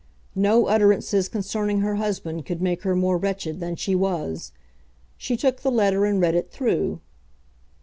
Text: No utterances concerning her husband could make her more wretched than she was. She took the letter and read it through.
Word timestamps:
No 0.33 0.65
utterances 0.65 1.29
concerning 1.29 1.81
her 1.81 1.93
husband 1.97 2.47
could 2.47 2.59
make 2.59 2.81
her 2.81 2.95
more 2.95 3.19
wretched 3.19 3.59
than 3.59 3.75
she 3.75 3.93
was. 3.93 4.51
She 5.15 5.37
took 5.37 5.61
the 5.61 5.69
letter 5.69 6.05
and 6.05 6.19
read 6.19 6.33
it 6.33 6.49
through. 6.49 7.01